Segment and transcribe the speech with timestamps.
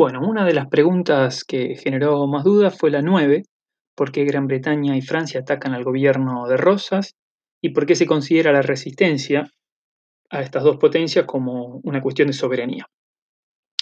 [0.00, 3.42] Bueno, una de las preguntas que generó más dudas fue la 9,
[3.94, 7.16] ¿por qué Gran Bretaña y Francia atacan al gobierno de Rosas?
[7.62, 9.50] ¿Y por qué se considera la resistencia
[10.30, 12.86] a estas dos potencias como una cuestión de soberanía?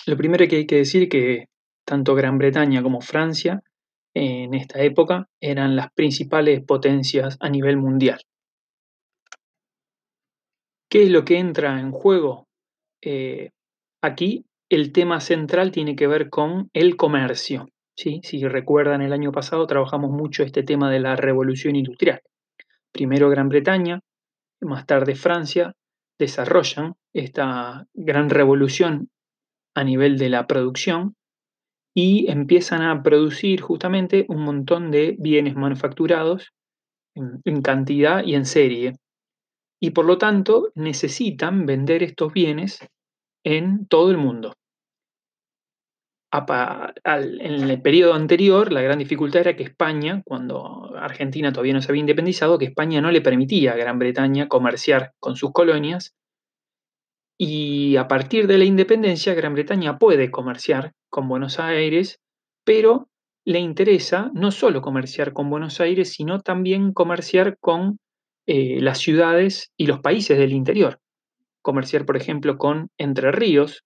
[0.07, 1.45] Lo primero que hay que decir es que
[1.87, 3.63] tanto Gran Bretaña como Francia
[4.13, 8.21] en esta época eran las principales potencias a nivel mundial.
[10.91, 12.49] ¿Qué es lo que entra en juego?
[13.05, 13.51] Eh,
[14.03, 17.69] aquí el tema central tiene que ver con el comercio.
[17.97, 18.21] ¿sí?
[18.23, 22.21] Si recuerdan, el año pasado trabajamos mucho este tema de la revolución industrial.
[22.93, 24.01] Primero Gran Bretaña,
[24.61, 25.75] más tarde Francia,
[26.19, 29.09] desarrollan esta gran revolución
[29.75, 31.15] a nivel de la producción
[31.95, 36.53] y empiezan a producir justamente un montón de bienes manufacturados
[37.15, 38.95] en, cantidad y en serie.
[39.81, 42.81] Y por lo tanto necesitan vender estos bienes
[43.45, 44.55] en todo el mundo.
[46.31, 51.91] En el periodo anterior, la gran dificultad era que España, cuando Argentina todavía no se
[51.91, 56.15] había independizado, que España no le permitía a Gran Bretaña comerciar con sus colonias.
[57.39, 62.21] Y a partir de la independencia, Gran Bretaña puede comerciar con Buenos Aires,
[62.65, 63.09] pero
[63.47, 68.01] le interesa no solo comerciar con Buenos Aires, sino también comerciar con
[68.47, 71.01] eh, las ciudades y los países del interior
[71.63, 73.85] comerciar, por ejemplo, con Entre Ríos,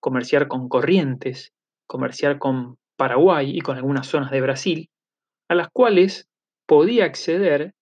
[0.00, 1.52] comerciar con Corrientes,
[1.86, 4.90] comerciar con Paraguay y con algunas zonas de Brasil,
[5.48, 6.28] a las cuales
[6.66, 7.74] podía acceder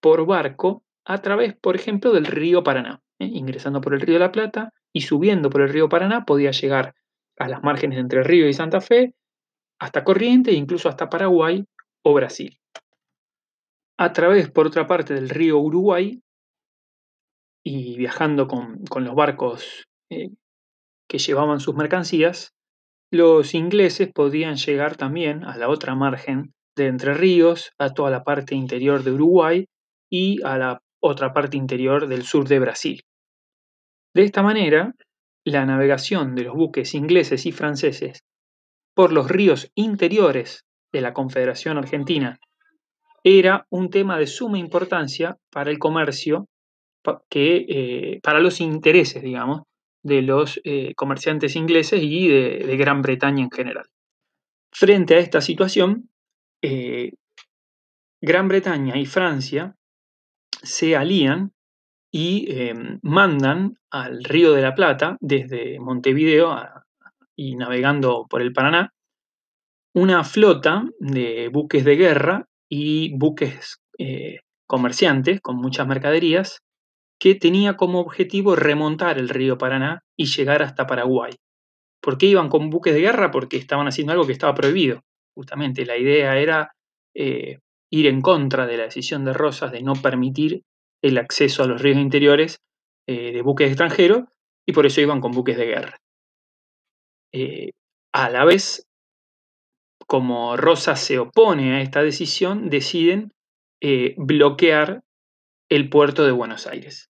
[0.00, 3.00] por barco a través, por ejemplo, del río Paraná.
[3.18, 3.26] ¿eh?
[3.26, 6.94] Ingresando por el río de la Plata y subiendo por el río Paraná podía llegar
[7.38, 9.14] a las márgenes entre Río y Santa Fe,
[9.78, 11.64] hasta Corrientes e incluso hasta Paraguay
[12.02, 12.58] o Brasil.
[13.98, 16.22] A través, por otra parte, del río Uruguay
[17.68, 20.30] y viajando con, los barcos eh,
[21.08, 22.54] que llevaban sus mercancías,
[23.10, 28.22] los ingleses podían llegar también a la otra margen de Entre Ríos, a toda la
[28.22, 29.66] parte interior de Uruguay
[30.08, 33.02] y a la otra parte interior del sur de Brasil.
[34.14, 34.94] De esta manera,
[35.44, 38.20] la navegación de los buques ingleses y franceses
[38.94, 40.62] por los ríos interiores
[40.92, 42.38] de la Confederación Argentina
[43.24, 46.46] era un tema de suma importancia para el comercio
[47.28, 49.62] que eh, para los intereses, digamos,
[50.02, 53.86] de los eh, comerciantes ingleses y de, Gran Bretaña en general.
[54.72, 56.10] Frente a esta situación,
[56.62, 57.12] eh,
[58.20, 59.74] Gran Bretaña y Francia
[60.62, 61.52] se alían
[62.12, 62.48] y
[63.02, 66.56] mandan al Río de la Plata, desde Montevideo
[67.36, 68.94] y navegando por el Paraná,
[69.94, 73.82] una flota de buques de guerra y buques
[74.66, 76.62] comerciantes con muchas mercaderías
[77.18, 81.32] que tenía como objetivo remontar el río Paraná y llegar hasta Paraguay.
[82.00, 83.30] ¿Por qué iban con buques de guerra?
[83.30, 85.02] Porque estaban haciendo algo que estaba prohibido.
[85.34, 86.72] Justamente la idea era
[87.14, 87.58] eh,
[87.90, 90.62] ir en contra de la decisión de Rosas de no permitir
[91.02, 92.58] el acceso a los ríos interiores
[93.06, 94.24] eh, de buques extranjeros
[94.66, 95.96] y por eso iban con buques de guerra.
[97.32, 97.70] Eh,
[98.12, 98.86] a la vez,
[100.06, 103.32] como Rosas se opone a esta decisión, deciden
[104.16, 105.02] bloquear
[105.68, 107.10] el puerto de Buenos Aires.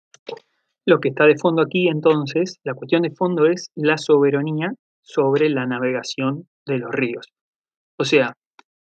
[0.87, 4.73] Lo que está de fondo aquí entonces, la cuestión de fondo es la soberanía
[5.03, 7.27] sobre la navegación de los ríos.
[7.99, 8.35] O sea,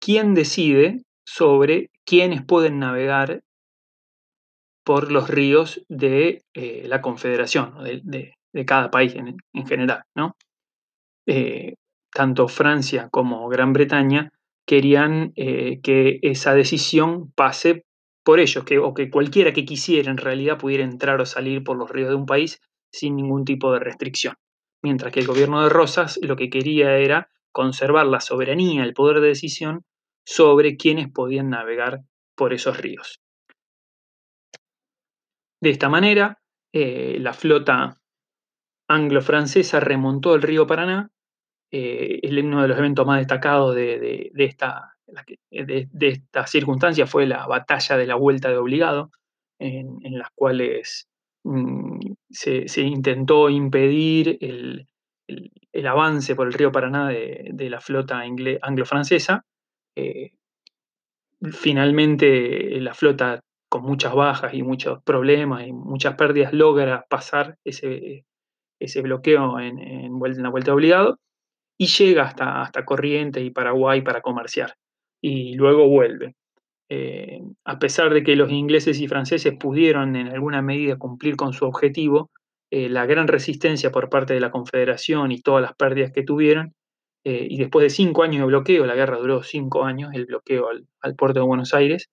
[0.00, 3.42] ¿quién decide sobre quiénes pueden navegar
[4.84, 8.34] por los ríos de eh, la Confederación, de,
[8.66, 10.02] cada país en, general?
[10.14, 10.36] ¿no?
[11.26, 11.74] Eh,
[12.12, 14.32] tanto Francia como Gran Bretaña
[14.66, 17.84] querían eh, que esa decisión pase
[18.24, 21.76] por ellos, que, o que cualquiera que quisiera en realidad pudiera entrar o salir por
[21.76, 22.60] los ríos de un país
[22.92, 24.34] sin ningún tipo de restricción.
[24.82, 29.20] Mientras que el gobierno de Rosas lo que quería era conservar la soberanía, el poder
[29.20, 29.84] de decisión
[30.24, 32.00] sobre quienes podían navegar
[32.36, 33.20] por esos ríos.
[35.60, 36.40] De esta manera,
[36.72, 38.00] eh, la flota
[38.88, 41.10] anglo-francesa remontó el río Paraná,
[41.70, 44.96] eh, es uno de los eventos más destacados de esta,
[45.50, 49.10] de, esta circunstancia fue la batalla de la Vuelta de Obligado,
[49.58, 51.08] en, las cuales
[51.44, 51.98] mm,
[52.30, 54.86] se, intentó impedir el,
[55.86, 59.44] avance por el río Paraná de, la flota anglo-francesa.
[59.96, 60.32] Eh,
[61.50, 68.24] finalmente la flota con muchas bajas y muchos problemas y muchas pérdidas logra pasar ese,
[68.78, 71.18] ese bloqueo en, en, la vuelta de obligado
[71.78, 74.76] y llega hasta, hasta Corrientes y Paraguay para comerciar
[75.22, 76.34] y luego vuelve.
[76.94, 81.54] Eh, a pesar de que los ingleses y franceses pudieron en alguna medida cumplir con
[81.54, 82.30] su objetivo,
[82.70, 86.74] eh, la gran resistencia por parte de la Confederación y todas las pérdidas que tuvieron
[87.24, 90.68] eh, y después de cinco años de bloqueo, la guerra duró cinco años, el bloqueo
[90.68, 92.10] al, puerto de Buenos Aires,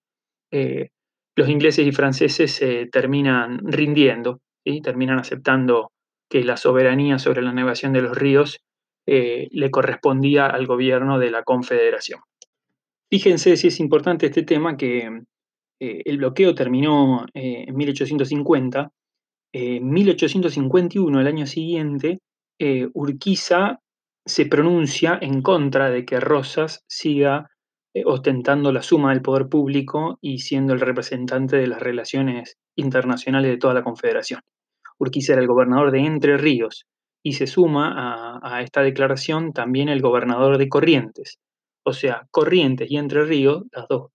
[0.52, 5.92] los ingleses y franceses se terminan rindiendo, y terminan aceptando
[6.30, 8.60] que la soberanía sobre la navegación de los ríos
[9.06, 12.20] le correspondía al gobierno de la Confederación.
[13.10, 15.24] Fíjense si es importante este tema que
[15.80, 18.92] el bloqueo terminó en 1850.
[19.52, 22.20] En 1851, el año siguiente,
[22.94, 23.80] Urquiza
[24.30, 27.50] se pronuncia en contra de que Rosas siga
[27.96, 33.50] eh, ostentando la suma del poder público y siendo el representante de las relaciones internacionales
[33.50, 34.42] de toda la Confederación.
[35.00, 36.86] Urquiza era el gobernador de Entre Ríos
[37.24, 41.40] y se suma a, esta declaración también el gobernador de Corrientes.
[41.84, 44.12] O sea, Corrientes y Entre Ríos, las dos,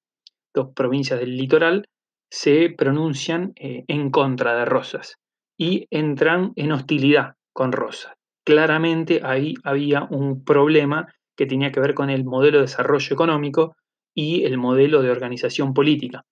[0.75, 1.89] provincias del litoral,
[2.31, 5.17] se pronuncian eh, en contra de Rosas
[5.57, 8.15] y entran en hostilidad con Rosas
[8.45, 13.77] claramente ahí había un problema que tenía que ver con el modelo de desarrollo económico
[14.15, 16.23] y el modelo de organización política.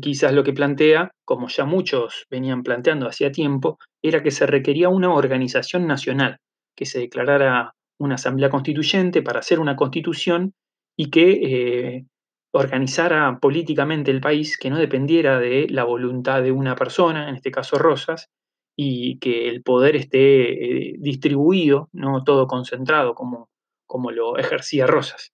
[0.00, 4.88] Quizás lo que plantea, como ya muchos venían planteando hacía tiempo, era que se requería
[4.88, 6.38] una organización nacional,
[6.74, 10.54] que se declarara una asamblea constituyente para hacer una constitución
[10.96, 12.06] y que eh,
[12.52, 17.50] organizara políticamente el país, que no dependiera de la voluntad de una persona, en este
[17.50, 18.28] caso Rosas,
[18.76, 23.48] y que el poder esté eh, distribuido, no todo concentrado como,
[23.86, 25.32] como lo ejercía Rosas.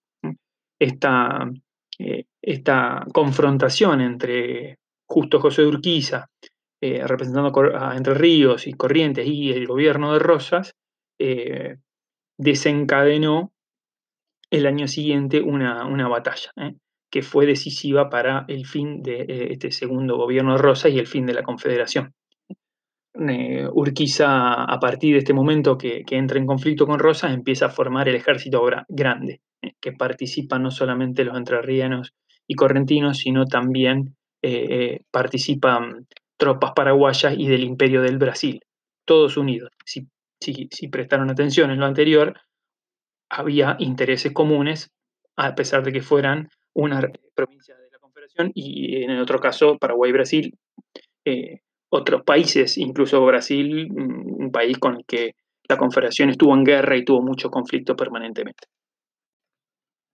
[0.80, 1.50] Esta,
[1.98, 4.78] eh, esta confrontación entre
[5.08, 6.26] Justo José de Urquiza,
[6.80, 10.74] representando a Entre Ríos y Corrientes y el gobierno de Rosas,
[12.38, 13.52] desencadenó
[14.50, 16.52] el año siguiente una, una batalla
[17.10, 21.26] que fue decisiva para el fin de este segundo gobierno de Rosas y el fin
[21.26, 22.14] de la Confederación.
[23.14, 27.70] Eh, Urquiza, a partir de este momento que, entra en conflicto con Rosas, empieza a
[27.70, 32.14] formar el ejército grande, eh, que participan no solamente los entrerrianos
[32.46, 36.06] y correntinos, sino también eh, participan
[36.36, 38.60] tropas paraguayas y del Imperio del Brasil,
[39.04, 39.70] todos unidos.
[40.40, 42.40] Si prestaron atención en lo anterior,
[43.30, 44.90] había intereses comunes,
[45.36, 47.00] a pesar de que fueran una
[47.34, 50.58] provincia de la Confederación y en el otro caso Paraguay y Brasil
[51.90, 55.32] otros países, incluso Brasil, mm, un país con el que
[55.68, 58.68] la Confederación estuvo en guerra y tuvo mucho conflicto permanentemente.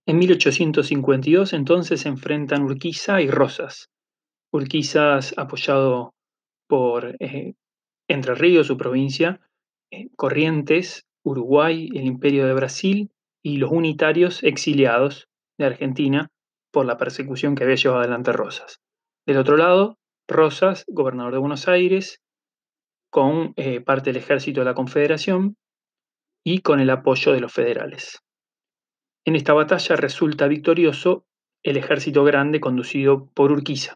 [0.06, 3.88] En 1852 entonces se enfrentan Urquiza y Rosas.
[4.52, 6.14] Urquiza apoyado
[6.68, 7.54] por eh,
[8.08, 9.43] Entre Ríos, su provincia, eh,
[10.16, 13.10] Corrientes, Uruguay, el Imperio de Brasil
[13.42, 16.30] y los unitarios exiliados de Argentina
[16.72, 18.80] por la persecución que había llevado adelante Rosas.
[19.26, 19.98] Del otro lado,
[20.28, 22.20] Rosas, gobernador de Buenos Aires,
[23.10, 25.56] con eh, parte del ejército de la Confederación
[26.44, 28.20] y con el apoyo de los federales.
[29.24, 31.24] En esta batalla resulta victorioso
[31.62, 33.94] el ejército grande conducido por Urquiza.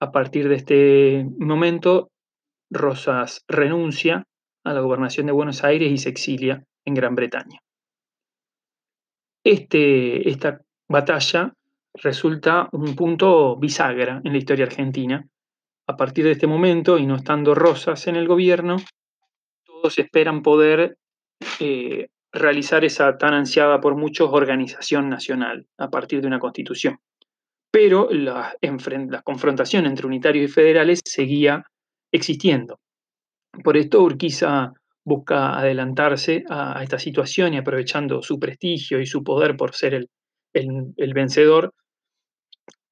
[0.00, 2.10] A partir de este momento,
[2.70, 4.24] Rosas renuncia
[4.66, 7.60] a la gobernación de Buenos Aires y se exilia en Gran Bretaña.
[9.44, 11.54] Este, esta batalla
[11.94, 15.24] resulta un punto bisagra en la historia argentina.
[15.86, 18.76] A partir de este momento, y no estando Rosas en el gobierno,
[19.64, 20.98] todos esperan poder
[21.60, 26.98] eh, realizar esa tan ansiada por muchos organización nacional a partir de una constitución.
[27.70, 31.62] Pero la, la confrontación entre unitarios y federales seguía
[32.12, 32.80] existiendo.
[33.62, 34.72] Por esto Urquiza
[35.04, 40.08] busca adelantarse a, esta situación y aprovechando su prestigio y su poder por ser el,
[40.52, 41.72] el vencedor,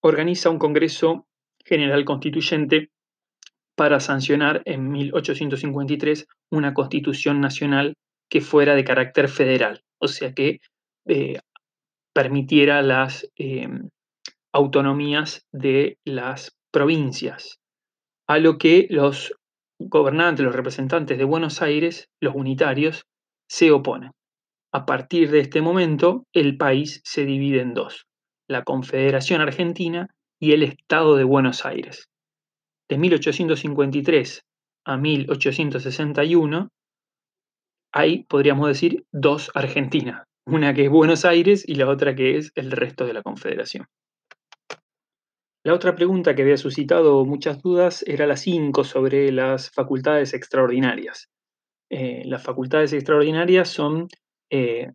[0.00, 1.26] organiza un Congreso
[1.64, 2.90] General Constituyente
[3.74, 7.94] para sancionar en 1853 una constitución nacional
[8.30, 10.60] que fuera de carácter federal, o sea que
[11.06, 11.38] eh,
[12.12, 13.88] permitiera las em,
[14.52, 17.58] autonomías de las provincias,
[18.28, 19.34] a lo que los
[19.78, 23.06] gobernantes, los representantes de Buenos Aires, los unitarios,
[23.48, 24.12] se oponen.
[24.72, 28.06] A partir de este momento, el país se divide en dos
[28.48, 32.08] la Confederación Argentina y el Estado de Buenos Aires.
[32.88, 34.42] De 1853
[34.84, 36.68] a 1861
[37.92, 42.52] hay, podríamos decir, dos Argentinas, una que es Buenos Aires y la otra que es
[42.54, 43.86] el resto de la Confederación.
[45.66, 51.30] La otra pregunta que había suscitado muchas dudas era la 5 sobre las facultades extraordinarias.
[51.90, 54.08] Eh, las facultades extraordinarias son
[54.50, 54.92] eh,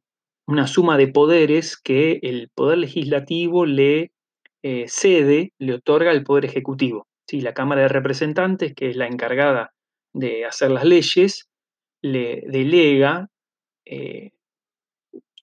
[0.47, 4.11] una suma de poderes que el Poder Legislativo le
[4.61, 7.07] eh, cede, le otorga al Poder Ejecutivo.
[7.27, 7.41] ¿sí?
[7.41, 9.73] La Cámara de Representantes, que es la encargada
[10.13, 11.49] de hacer las leyes,
[12.03, 13.29] le delega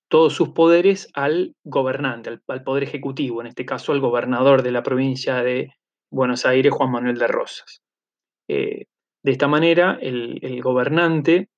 [0.09, 4.83] todos sus poderes al gobernante, al, poder ejecutivo, en este caso al gobernador de la
[4.83, 5.73] provincia de
[6.11, 7.83] Buenos Aires, Juan Manuel de Rosas.
[8.49, 8.87] Eh,
[9.23, 11.49] de esta manera, el, gobernante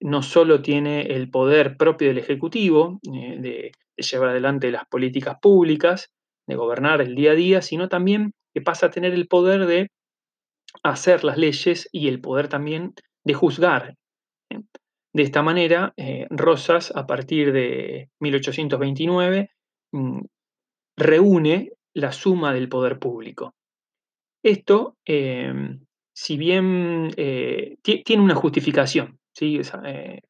[0.00, 6.10] no solo tiene el poder propio del Ejecutivo eh, de, llevar adelante las políticas públicas,
[6.46, 9.90] de gobernar el día a día, sino también que pasa a tener el poder de
[10.82, 13.96] hacer las leyes y el poder también de juzgar.
[15.14, 19.50] De esta manera, eh, Rosas, a partir de 1829,
[19.92, 20.20] mm,
[20.96, 23.54] reúne la suma del poder público.
[24.42, 25.80] Esto, em,
[26.14, 29.60] si bien eh, tiene una justificación, ¿sí?
[29.84, 30.20] Eh,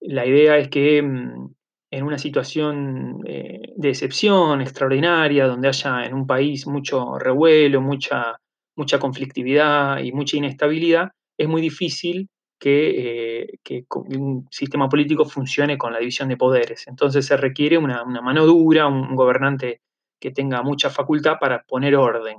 [0.00, 1.54] la idea es que mm,
[1.92, 8.36] en una situación de excepción extraordinaria, donde haya en un país mucho revuelo, mucha,
[8.76, 12.28] mucha conflictividad y mucha inestabilidad, es muy difícil
[12.60, 16.86] que, eh, un sistema político funcione con la división de poderes.
[16.86, 19.80] Entonces se requiere una, mano dura, un, gobernante
[20.20, 22.38] que tenga mucha facultad para poner orden.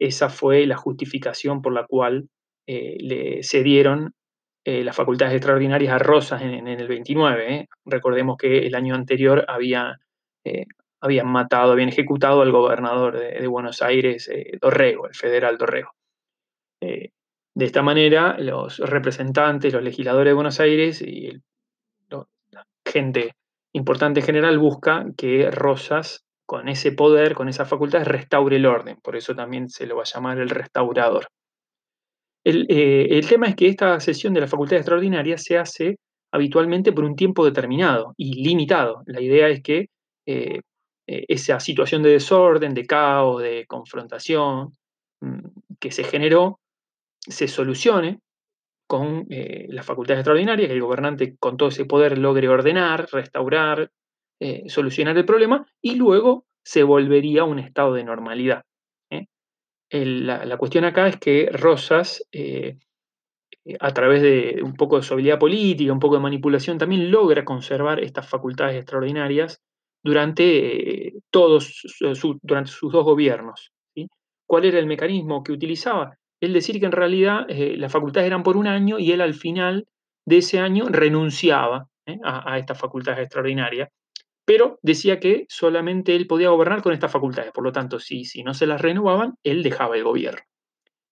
[0.00, 2.28] Esa fue la justificación por la cual
[2.66, 4.14] eh, le cedieron
[4.64, 7.68] eh, las facultades extraordinarias a Rosas en, el 29.
[7.84, 9.98] Recordemos que el año anterior había,
[11.02, 14.30] habían matado, habían ejecutado al gobernador de Buenos Aires,
[14.60, 15.90] Dorrego, el federal Dorrego.
[17.58, 21.32] De esta manera, los representantes, los legisladores de Buenos Aires y
[22.08, 23.34] la gente
[23.72, 28.98] importante en general busca que Rosas, con ese poder, con esas facultades, restaure el orden.
[29.02, 31.26] Por eso también se lo va a llamar el restaurador.
[32.44, 35.96] El, eh, tema es que esta sesión de la facultad extraordinaria se hace
[36.30, 39.02] habitualmente por un tiempo determinado y limitado.
[39.06, 39.88] La idea es que
[40.26, 40.60] eh,
[41.08, 44.76] eh, esa situación de desorden, de caos, de confrontación
[45.22, 45.40] mm,
[45.80, 46.60] que se generó,
[47.28, 48.20] se solucione
[48.86, 53.90] con eh, las facultades extraordinarias, que el gobernante con todo ese poder logre ordenar, restaurar,
[54.40, 58.62] eh, solucionar el problema y luego se volvería a un estado de normalidad.
[59.10, 59.26] ¿eh?
[59.90, 62.22] la, cuestión acá es que Rosas,
[63.80, 67.44] a través de un poco de su habilidad política, un poco de manipulación, también logra
[67.44, 69.60] conservar estas facultades extraordinarias
[70.02, 71.82] durante, todos,
[72.42, 73.72] durante sus dos gobiernos.
[74.46, 76.16] ¿Cuál era el mecanismo que utilizaba?
[76.40, 79.34] El decir que en realidad eh, las facultades eran por un año y él al
[79.34, 79.86] final
[80.24, 83.88] de ese año renunciaba eh, a, estas facultades extraordinarias,
[84.44, 88.42] pero decía que solamente él podía gobernar con estas facultades, por lo tanto, si, si
[88.42, 90.40] no se las renovaban, él dejaba el gobierno.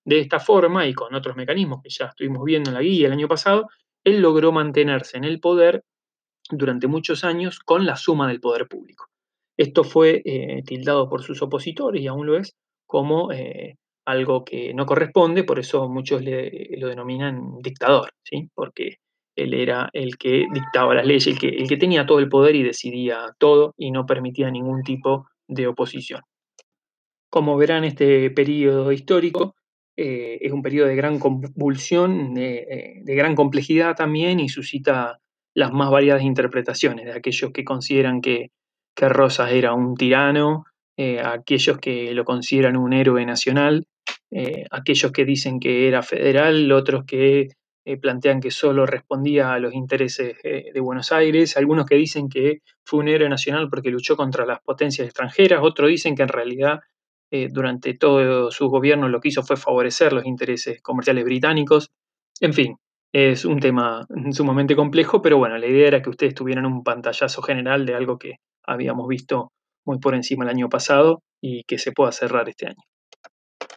[0.05, 3.13] De esta forma y con otros mecanismos que ya estuvimos viendo en la guía el
[3.13, 3.67] año pasado,
[4.05, 5.83] él logró mantenerse en el poder
[6.49, 9.07] durante muchos años con la suma del poder público.
[9.57, 12.55] Esto fue eh, tildado por sus opositores y aún lo es
[12.87, 13.31] como
[14.07, 18.49] algo que no corresponde, por eso muchos lo denominan dictador, ¿sí?
[18.55, 18.99] porque
[19.37, 22.55] él era el que dictaba las leyes, el que, el que tenía todo el poder
[22.55, 26.23] y decidía todo y no permitía ningún tipo de oposición.
[27.29, 29.57] Como verán, este periodo histórico
[29.97, 35.19] eh, es un periodo de gran convulsión, de, eh, de, gran complejidad también y suscita
[35.55, 38.53] las más variadas interpretaciones de aquellos que consideran que,
[38.95, 40.65] que Rosas era un tirano,
[40.97, 43.87] eh, aquellos que lo consideran un héroe nacional
[44.31, 47.49] eh, aquellos que dicen que era federal, otros que
[47.85, 52.29] eh, plantean que solo respondía a los intereses eh, de Buenos Aires, algunos que dicen
[52.29, 56.29] que fue un héroe nacional porque luchó contra las potencias extranjeras, otros dicen que en
[56.29, 56.81] realidad
[57.51, 61.91] durante todo su gobierno lo que hizo fue favorecer los intereses comerciales británicos.
[62.41, 62.77] En fin,
[63.13, 67.43] es un tema sumamente complejo, pero bueno, la idea era que ustedes tuvieran un pantallazo
[67.43, 69.53] general de algo que habíamos visto
[69.87, 72.83] muy por encima el año pasado y que se pueda cerrar este año.